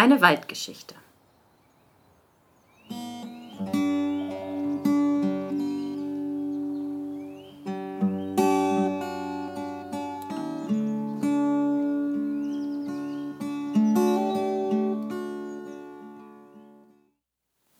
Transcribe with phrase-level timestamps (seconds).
[0.00, 0.94] Eine Waldgeschichte.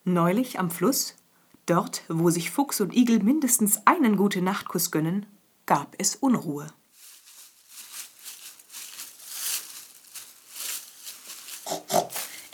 [0.04, 1.14] Neulich am Fluss,
[1.66, 5.26] dort, wo sich Fuchs und Igel mindestens einen gute Nachtkuss gönnen,
[5.66, 6.66] gab es Unruhe.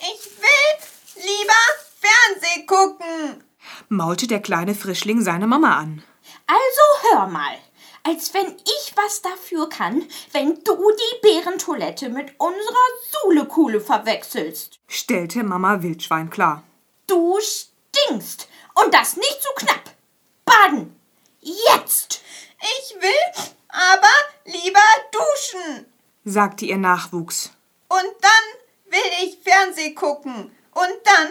[0.06, 1.62] Ich will lieber
[2.00, 3.45] Fernseh gucken,
[3.88, 6.02] maulte der kleine Frischling seine Mama an.
[6.46, 7.56] Also hör mal,
[8.02, 10.02] als wenn ich was dafür kann,
[10.32, 14.78] wenn du die Bärentoilette mit unserer Sulekuhle verwechselst.
[14.86, 16.62] stellte Mama Wildschwein klar.
[17.06, 19.90] Du stinkst und das nicht zu knapp.
[20.44, 20.94] Baden.
[21.40, 22.22] Jetzt.
[22.60, 24.08] Ich will aber
[24.44, 24.80] lieber
[25.12, 25.86] duschen.
[26.24, 27.50] sagte ihr Nachwuchs.
[27.88, 30.50] Und dann will ich Fernseh gucken.
[30.72, 31.28] Und dann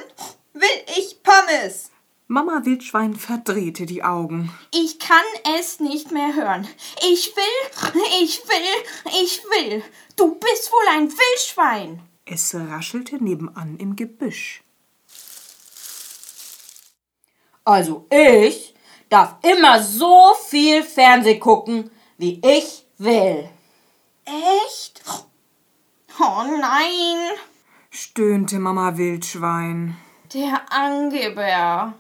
[0.54, 1.90] will ich Pommes.
[2.28, 4.52] Mama Wildschwein verdrehte die Augen.
[4.72, 5.26] Ich kann
[5.58, 6.68] es nicht mehr hören.
[7.12, 9.84] Ich will, ich will, ich will.
[10.16, 12.02] Du bist wohl ein Wildschwein.
[12.26, 14.64] Es raschelte nebenan im Gebüsch.
[17.66, 18.74] Also ich
[19.10, 23.50] darf immer so viel Fernseh gucken, wie ich will.
[24.26, 25.02] Echt?
[26.20, 27.38] Oh nein.
[27.90, 29.98] stöhnte Mama Wildschwein.
[30.34, 31.94] Der Angeber.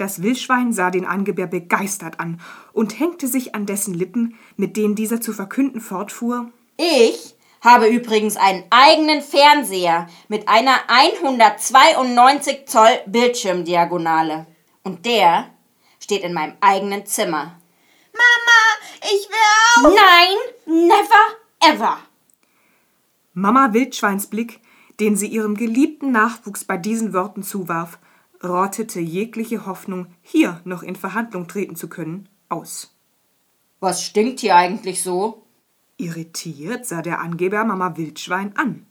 [0.00, 2.40] Das Wildschwein sah den Angeber begeistert an
[2.72, 6.50] und hängte sich an dessen Lippen, mit denen dieser zu verkünden fortfuhr.
[6.78, 14.46] Ich habe übrigens einen eigenen Fernseher mit einer 192 Zoll Bildschirmdiagonale.
[14.84, 15.50] Und der
[16.02, 17.60] steht in meinem eigenen Zimmer.
[18.14, 19.36] Mama, ich will
[19.76, 19.94] auch.
[19.94, 21.98] Nein, never, ever.
[23.34, 24.60] Mama Wildschweins Blick,
[24.98, 27.98] den sie ihrem geliebten Nachwuchs bei diesen Worten zuwarf,
[28.42, 32.94] rottete jegliche Hoffnung, hier noch in Verhandlung treten zu können, aus.
[33.80, 35.42] Was stinkt hier eigentlich so?
[35.96, 38.86] Irritiert sah der Angeber Mama Wildschwein an.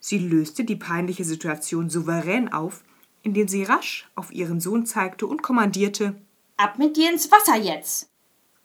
[0.00, 2.84] Sie löste die peinliche Situation souverän auf,
[3.22, 6.14] indem sie rasch auf ihren Sohn zeigte und kommandierte.
[6.56, 8.08] Ab mit dir ins Wasser jetzt.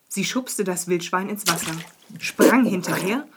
[0.08, 1.74] Sie schubste das Wildschwein ins Wasser,
[2.20, 3.28] sprang hinterher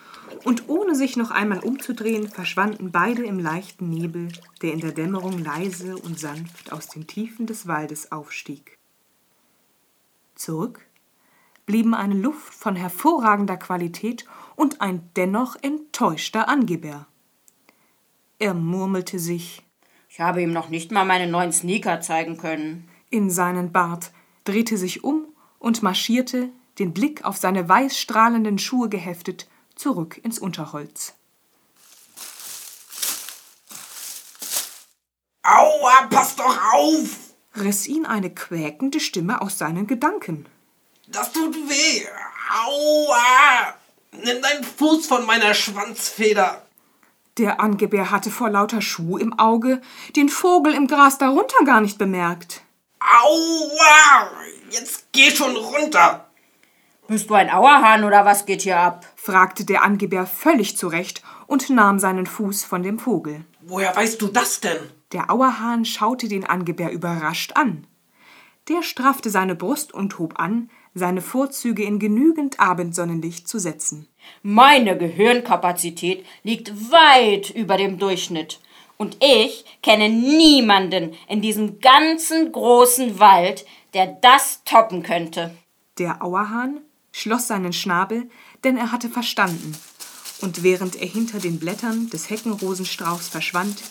[0.44, 4.28] und ohne sich noch einmal umzudrehen, verschwanden beide im leichten Nebel,
[4.62, 8.78] der in der Dämmerung leise und sanft aus den Tiefen des Waldes aufstieg.
[10.34, 10.86] Zurück
[11.64, 14.24] blieben eine Luft von hervorragender Qualität
[14.54, 17.06] und ein dennoch enttäuschter Angeber.
[18.38, 19.62] Er murmelte sich
[20.08, 22.88] Ich habe ihm noch nicht mal meine neuen Sneaker zeigen können.
[23.10, 24.12] in seinen Bart,
[24.44, 25.26] drehte sich um
[25.58, 31.14] und marschierte, den Blick auf seine weiß strahlenden Schuhe geheftet, zurück ins Unterholz.
[35.42, 37.26] Aua, pass doch auf!
[37.54, 40.46] riss ihn eine quäkende Stimme aus seinen Gedanken.
[41.06, 42.04] Das tut weh!
[42.64, 43.74] Aua!
[44.12, 46.62] Nimm deinen Fuß von meiner Schwanzfeder!
[47.38, 49.82] Der Angebär hatte vor lauter Schuh im Auge
[50.16, 52.62] den Vogel im Gras darunter gar nicht bemerkt.
[52.98, 54.30] Aua!
[54.70, 56.25] Jetzt geh schon runter!
[57.08, 59.06] Bist du ein Auerhahn oder was geht hier ab?
[59.14, 63.44] fragte der Angebär völlig zurecht und nahm seinen Fuß von dem Vogel.
[63.60, 64.78] Woher weißt du das denn?
[65.12, 67.86] Der Auerhahn schaute den Angebär überrascht an.
[68.68, 74.08] Der straffte seine Brust und hob an, seine Vorzüge in genügend Abendsonnenlicht zu setzen.
[74.42, 78.58] Meine Gehirnkapazität liegt weit über dem Durchschnitt.
[78.96, 85.54] Und ich kenne niemanden in diesem ganzen großen Wald, der das toppen könnte.
[85.98, 86.80] Der Auerhahn
[87.16, 88.28] schloss seinen Schnabel,
[88.62, 89.74] denn er hatte verstanden.
[90.42, 93.82] Und während er hinter den Blättern des Heckenrosenstrauchs verschwand,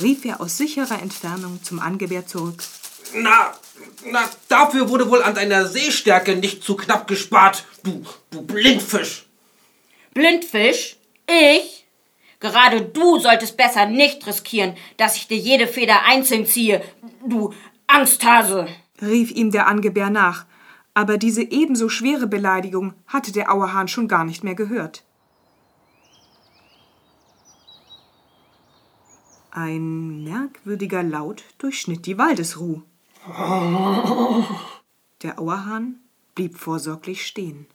[0.00, 2.62] rief er aus sicherer Entfernung zum Angebär zurück.
[3.14, 3.52] Na,
[4.04, 9.26] na, dafür wurde wohl an deiner Sehstärke nicht zu knapp gespart, du, du Blindfisch!
[10.14, 10.96] Blindfisch?
[11.26, 11.86] Ich?
[12.38, 16.84] Gerade du solltest besser nicht riskieren, dass ich dir jede Feder einzeln ziehe,
[17.26, 17.52] du
[17.88, 18.68] Angsthase.
[19.02, 20.44] rief ihm der Angebär nach,
[20.98, 25.04] aber diese ebenso schwere Beleidigung hatte der Auerhahn schon gar nicht mehr gehört.
[29.52, 32.82] Ein merkwürdiger Laut durchschnitt die Waldesruh.
[35.22, 36.00] Der Auerhahn
[36.34, 37.68] blieb vorsorglich stehen.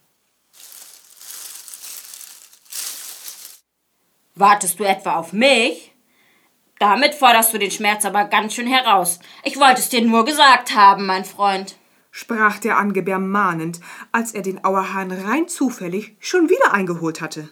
[4.36, 5.94] Wartest du etwa auf mich?
[6.78, 9.20] Damit forderst du den Schmerz aber ganz schön heraus.
[9.46, 11.78] Ich wollte es dir nur gesagt haben, mein Freund.
[12.16, 13.82] Sprach der Angebär mahnend,
[14.12, 17.50] als er den Auerhahn rein zufällig schon wieder eingeholt hatte.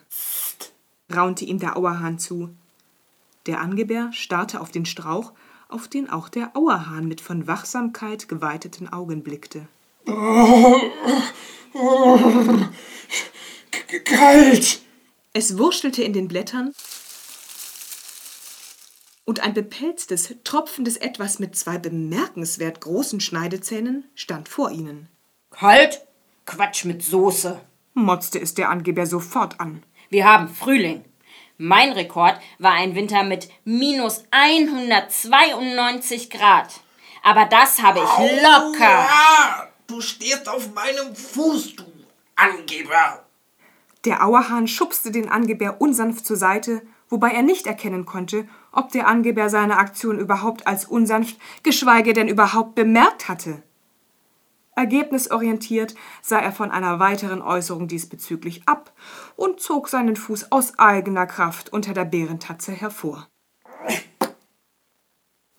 [1.14, 2.56] raunte ihm der Auerhahn zu.
[3.48, 5.34] Der Angebär starrte auf den Strauch,
[5.68, 9.68] auf den auch der Auerhahn mit von Wachsamkeit geweiteten Augen blickte.
[14.06, 14.82] Kalt!
[15.34, 16.72] Es wurschelte in den Blättern
[19.32, 25.08] und ein bepelztes, tropfendes Etwas mit zwei bemerkenswert großen Schneidezähnen stand vor ihnen.
[25.52, 26.06] Kalt?
[26.46, 27.62] Quatsch mit Soße.
[27.94, 29.84] Motzte es der Angeber sofort an.
[30.10, 31.06] Wir haben Frühling.
[31.58, 36.82] Mein Rekord war ein Winter mit minus 192 Grad.
[37.24, 39.08] Aber das habe ich locker.
[39.10, 41.86] Ah, du stehst auf meinem Fuß, du
[42.36, 43.24] Angeber.
[44.04, 46.82] Der Auerhahn schubste den Angeber unsanft zur Seite,
[47.12, 52.28] wobei er nicht erkennen konnte, ob der Angeber seine Aktion überhaupt als unsanft, geschweige denn
[52.28, 53.62] überhaupt bemerkt hatte.
[54.76, 58.94] Ergebnisorientiert sah er von einer weiteren Äußerung diesbezüglich ab
[59.36, 63.28] und zog seinen Fuß aus eigener Kraft unter der Bärentatze hervor.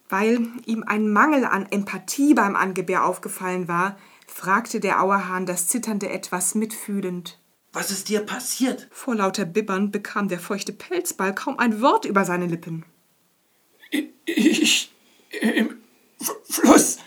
[0.09, 3.97] Weil ihm ein Mangel an Empathie beim Angebär aufgefallen war,
[4.27, 7.42] fragte der Auerhahn das zitternde Etwas mitfühlend.
[7.73, 8.87] Was ist dir passiert?
[8.91, 12.85] Vor lauter Bibbern bekam der feuchte Pelzball kaum ein Wort über seine Lippen.
[14.27, 14.91] Ich
[15.41, 15.81] im
[16.49, 16.99] Fluss,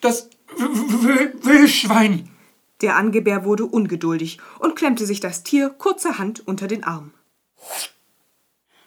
[0.00, 2.30] das Wildschwein.
[2.80, 7.12] Der Angebär wurde ungeduldig und klemmte sich das Tier kurzerhand unter den Arm.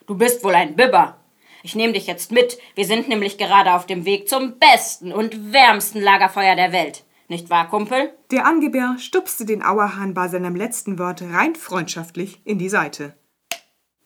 [0.07, 1.19] Du bist wohl ein Bibber.
[1.63, 2.57] Ich nehme dich jetzt mit.
[2.75, 7.03] Wir sind nämlich gerade auf dem Weg zum besten und wärmsten Lagerfeuer der Welt.
[7.29, 8.13] Nicht wahr, Kumpel?
[8.31, 13.18] Der Angebär stupste den Auerhahn bei seinem letzten Wort rein freundschaftlich in die Seite.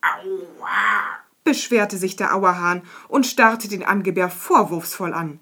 [0.00, 1.22] Aua!
[1.44, 5.40] beschwerte sich der Auerhahn und starrte den Angebär vorwurfsvoll an,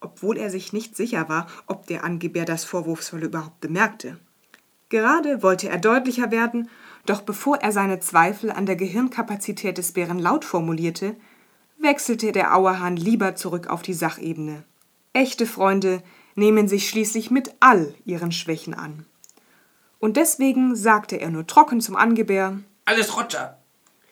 [0.00, 4.18] obwohl er sich nicht sicher war, ob der Angebär das Vorwurfsvolle überhaupt bemerkte.
[4.88, 6.68] Gerade wollte er deutlicher werden,
[7.06, 11.16] doch bevor er seine Zweifel an der Gehirnkapazität des Bären laut formulierte,
[11.78, 14.64] wechselte der Auerhahn lieber zurück auf die Sachebene.
[15.12, 16.02] Echte Freunde
[16.40, 19.06] nehmen sich schließlich mit all ihren Schwächen an.
[20.00, 23.58] Und deswegen sagte er nur trocken zum Angebär, Alles Roger.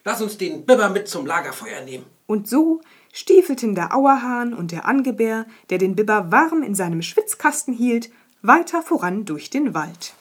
[0.04, 2.06] Lass uns den Bibber mit zum Lagerfeuer nehmen.
[2.26, 2.82] Und so
[3.12, 8.10] stiefelten der Auerhahn und der Angebär, der den Bibber warm in seinem Schwitzkasten hielt,
[8.42, 10.14] weiter voran durch den Wald.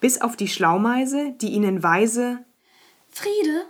[0.00, 2.44] Bis auf die Schlaumeise, die ihnen weise
[3.10, 3.66] Friede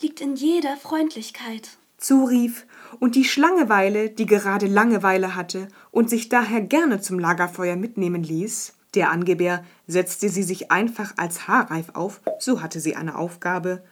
[0.00, 1.70] liegt in jeder Freundlichkeit.
[1.98, 2.66] zurief,
[2.98, 8.72] und die Schlangeweile, die gerade Langeweile hatte und sich daher gerne zum Lagerfeuer mitnehmen ließ,
[8.94, 13.84] der Angebär setzte sie sich einfach als haarreif auf, so hatte sie eine Aufgabe,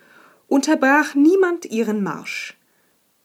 [0.48, 2.58] unterbrach niemand ihren Marsch.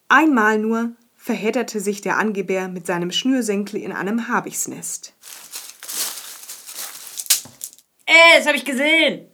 [0.09, 5.13] Einmal nur verhedderte sich der Angebär mit seinem Schnürsenkel in einem Habichtsnest.
[8.05, 9.27] Ey, das habe ich gesehen.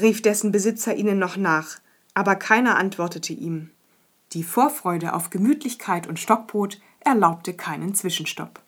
[0.00, 1.78] rief dessen Besitzer ihnen noch nach,
[2.14, 3.70] aber keiner antwortete ihm.
[4.32, 8.60] Die Vorfreude auf Gemütlichkeit und Stockbrot erlaubte keinen Zwischenstopp.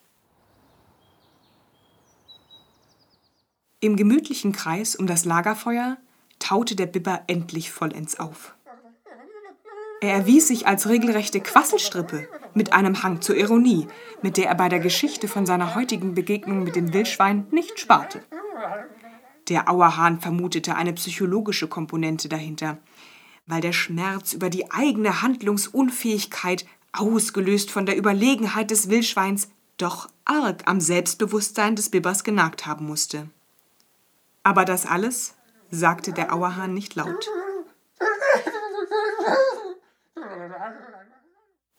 [3.81, 5.97] Im gemütlichen Kreis um das Lagerfeuer
[6.39, 8.55] taute der Bibber endlich vollends auf.
[10.01, 13.87] Er erwies sich als regelrechte Quasselstrippe mit einem Hang zur Ironie,
[14.23, 18.23] mit der er bei der Geschichte von seiner heutigen Begegnung mit dem Wildschwein nicht sparte.
[19.49, 22.79] Der Auerhahn vermutete eine psychologische Komponente dahinter,
[23.47, 30.63] weil der Schmerz über die eigene Handlungsunfähigkeit, ausgelöst von der Überlegenheit des Wildschweins, doch arg
[30.67, 33.29] am Selbstbewusstsein des Bibbers genagt haben musste.
[34.43, 35.35] Aber das alles
[35.71, 37.29] sagte der Auerhahn nicht laut.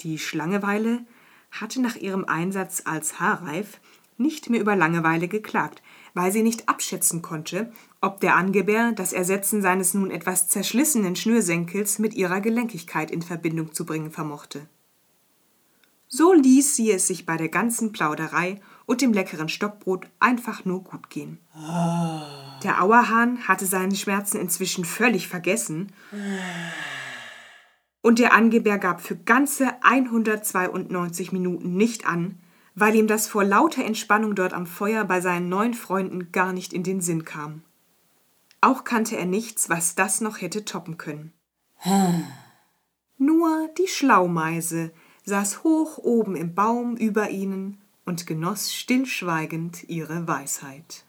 [0.01, 1.05] Die Schlangeweile
[1.51, 3.79] hatte nach ihrem Einsatz als Haarreif
[4.17, 5.81] nicht mehr über Langeweile geklagt,
[6.13, 7.71] weil sie nicht abschätzen konnte,
[8.01, 13.73] ob der Angebär das Ersetzen seines nun etwas zerschlissenen Schnürsenkels mit ihrer Gelenkigkeit in Verbindung
[13.73, 14.67] zu bringen vermochte.
[16.07, 20.83] So ließ sie es sich bei der ganzen Plauderei und dem leckeren Stockbrot einfach nur
[20.83, 21.39] gut gehen.
[22.63, 25.91] Der Auerhahn hatte seine Schmerzen inzwischen völlig vergessen
[28.01, 32.39] und der Angebär gab für ganze 192 Minuten nicht an,
[32.79, 36.73] weil ihm das vor lauter Entspannung dort am Feuer bei seinen neuen Freunden gar nicht
[36.73, 37.63] in den Sinn kam.
[38.61, 41.33] Auch kannte er nichts, was das noch hätte toppen können.
[43.17, 44.91] Nur die Schlaumeise
[45.25, 51.03] saß hoch oben im Baum über ihnen und genoss stillschweigend ihre Weisheit.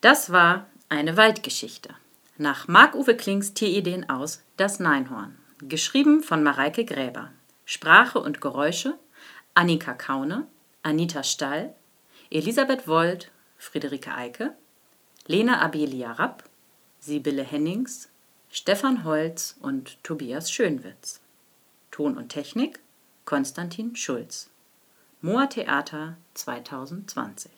[0.00, 1.90] Das war eine Waldgeschichte.
[2.36, 5.36] Nach Marc-Uwe Klings Tierideen aus Das Neinhorn.
[5.58, 7.32] Geschrieben von Mareike Gräber.
[7.64, 8.96] Sprache und Geräusche
[9.54, 10.46] Annika Kaune,
[10.84, 11.74] Anita Stall,
[12.30, 14.54] Elisabeth Wold, Friederike Eike,
[15.26, 16.44] Lena Abelia Rapp,
[17.00, 18.08] Sibylle Hennings,
[18.50, 21.20] Stefan Holz und Tobias Schönwitz.
[21.90, 22.78] Ton und Technik
[23.24, 24.48] Konstantin Schulz.
[25.22, 27.57] Moa Theater 2020